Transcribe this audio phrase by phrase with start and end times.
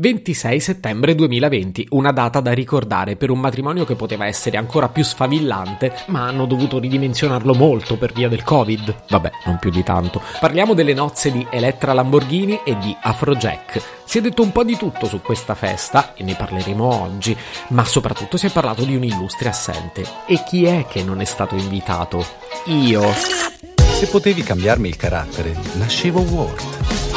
[0.00, 5.04] 26 settembre 2020, una data da ricordare per un matrimonio che poteva essere ancora più
[5.04, 9.02] sfavillante, ma hanno dovuto ridimensionarlo molto per via del Covid.
[9.10, 10.22] Vabbè, non più di tanto.
[10.40, 13.82] Parliamo delle nozze di Elettra Lamborghini e di Afrojack.
[14.02, 17.36] Si è detto un po' di tutto su questa festa e ne parleremo oggi,
[17.68, 20.02] ma soprattutto si è parlato di un illustre assente.
[20.26, 22.24] E chi è che non è stato invitato?
[22.64, 23.02] Io.
[23.12, 27.09] Se potevi cambiarmi il carattere, nascevo Ward.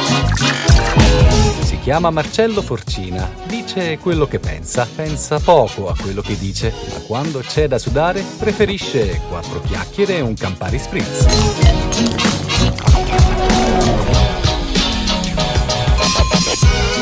[1.60, 6.98] Si chiama Marcello Forcina, dice quello che pensa, pensa poco a quello che dice, ma
[7.06, 11.26] quando c'è da sudare preferisce quattro chiacchiere e un Campari Spritz.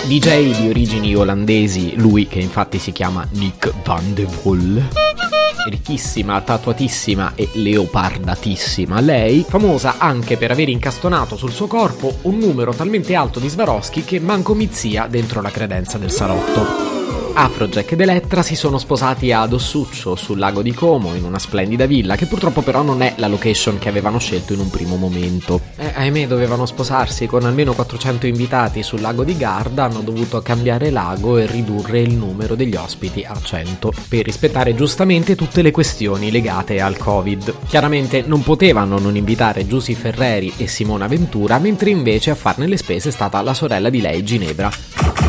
[0.07, 5.02] DJ di origini olandesi, lui che infatti si chiama Nick van de Vol
[5.69, 12.73] ricchissima, tatuatissima e leopardatissima lei, famosa anche per aver incastonato sul suo corpo un numero
[12.73, 16.92] talmente alto di Swarovski che manco mizzia dentro la credenza del salotto.
[17.35, 21.87] Afrojack ed Elettra si sono sposati ad Ossuccio, sul lago di Como, in una splendida
[21.87, 25.61] villa, che purtroppo però non è la location che avevano scelto in un primo momento.
[25.77, 30.91] Eh, ahimè, dovevano sposarsi con almeno 400 invitati sul lago di Garda, hanno dovuto cambiare
[30.91, 36.31] lago e ridurre il numero degli ospiti a 100, per rispettare giustamente tutte le questioni
[36.31, 37.55] legate al Covid.
[37.67, 42.77] Chiaramente non potevano non invitare Giusy Ferreri e Simona Ventura, mentre invece a farne le
[42.77, 45.22] spese è stata la sorella di lei, Ginevra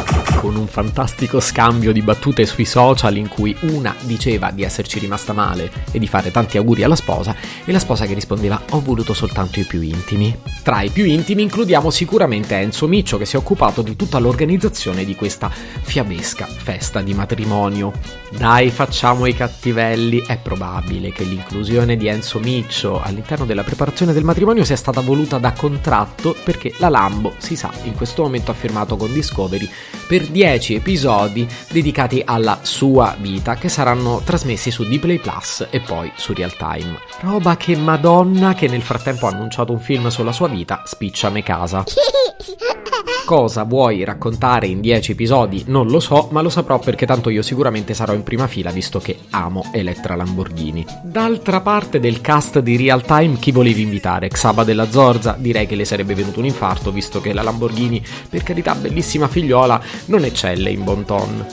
[0.44, 5.32] con un fantastico scambio di battute sui social in cui una diceva di esserci rimasta
[5.32, 9.14] male e di fare tanti auguri alla sposa e la sposa che rispondeva ho voluto
[9.14, 10.38] soltanto i più intimi.
[10.62, 15.06] Tra i più intimi includiamo sicuramente Enzo Miccio che si è occupato di tutta l'organizzazione
[15.06, 17.94] di questa fiabesca festa di matrimonio.
[18.30, 24.26] Dai facciamo i cattivelli, è probabile che l'inclusione di Enzo Miccio all'interno della preparazione del
[24.26, 28.56] matrimonio sia stata voluta da contratto perché la Lambo, si sa, in questo momento ha
[28.56, 29.70] firmato con Discovery
[30.06, 36.12] per 10 episodi dedicati alla sua vita che saranno trasmessi su Dplay Plus e poi
[36.18, 36.98] su Real Time.
[37.22, 41.84] Roba che Madonna che nel frattempo ha annunciato un film sulla sua vita, spicciame casa.
[43.26, 45.64] Cosa vuoi raccontare in 10 episodi?
[45.68, 49.00] Non lo so, ma lo saprò perché tanto io sicuramente sarò in prima fila visto
[49.00, 50.86] che amo Elettra Lamborghini.
[51.04, 54.28] D'altra parte del cast di Real Time chi volevi invitare?
[54.28, 55.36] Xaba della Zorza?
[55.40, 59.82] Direi che le sarebbe venuto un infarto visto che la Lamborghini, per carità bellissima figliola,
[60.08, 61.46] non eccelle in bon ton.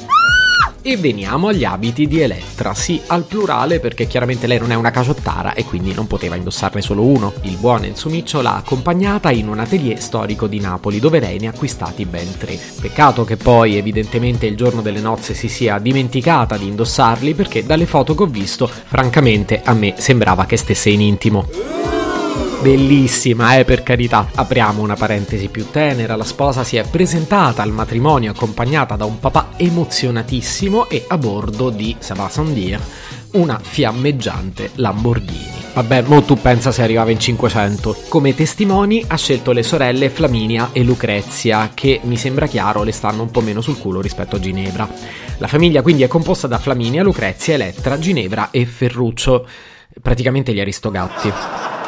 [0.82, 4.90] E veniamo agli abiti di Elettra, sì al plurale perché chiaramente lei non è una
[4.90, 7.34] caciottara e quindi non poteva indossarne solo uno.
[7.42, 11.48] Il buon Enzo Miccio l'ha accompagnata in un atelier storico di Napoli dove lei ne
[11.48, 12.58] ha acquistati ben tre.
[12.80, 17.84] Peccato che poi evidentemente il giorno delle nozze si sia dimenticata di indossarli perché dalle
[17.84, 21.99] foto che ho visto francamente a me sembrava che stesse in intimo.
[22.60, 24.28] Bellissima, eh, per carità.
[24.34, 26.16] Apriamo una parentesi più tenera.
[26.16, 31.70] La sposa si è presentata al matrimonio accompagnata da un papà emozionatissimo e a bordo
[31.70, 32.80] di Savasson Deer
[33.32, 35.58] una fiammeggiante Lamborghini.
[35.74, 37.96] Vabbè, mo tu pensa se arrivava in 500.
[38.08, 43.22] Come testimoni ha scelto le sorelle Flaminia e Lucrezia, che mi sembra chiaro le stanno
[43.22, 44.88] un po' meno sul culo rispetto a Ginevra.
[45.38, 49.46] La famiglia quindi è composta da Flaminia, Lucrezia, Elettra, Ginevra e Ferruccio,
[50.02, 51.79] praticamente gli aristogatti.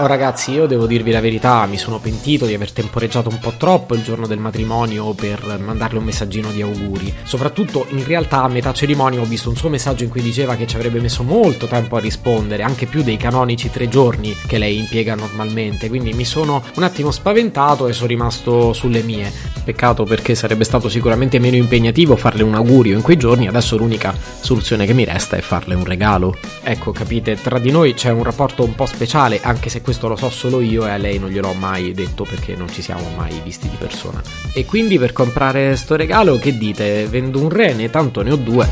[0.00, 3.54] Oh ragazzi, io devo dirvi la verità, mi sono pentito di aver temporeggiato un po'
[3.56, 7.12] troppo il giorno del matrimonio per mandarle un messaggino di auguri.
[7.24, 10.68] Soprattutto in realtà a metà cerimonia ho visto un suo messaggio in cui diceva che
[10.68, 14.78] ci avrebbe messo molto tempo a rispondere, anche più dei canonici tre giorni che lei
[14.78, 19.32] impiega normalmente, quindi mi sono un attimo spaventato e sono rimasto sulle mie.
[19.64, 24.14] Peccato perché sarebbe stato sicuramente meno impegnativo farle un augurio in quei giorni, adesso l'unica
[24.16, 26.36] soluzione che mi resta è farle un regalo.
[26.62, 30.16] Ecco, capite, tra di noi c'è un rapporto un po' speciale, anche se questo lo
[30.16, 33.40] so solo io e a lei non gliel'ho mai detto perché non ci siamo mai
[33.42, 34.22] visti di persona.
[34.52, 37.06] E quindi per comprare sto regalo che dite?
[37.06, 38.68] Vendo un rene, tanto ne ho due.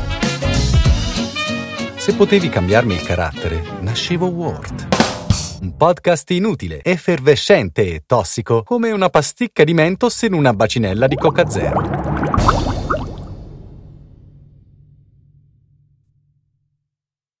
[1.95, 4.89] Se potevi cambiarmi il carattere, nascevo Ward.
[5.61, 11.15] Un podcast inutile, effervescente e tossico, come una pasticca di mentos in una bacinella di
[11.15, 12.06] Coca Zero.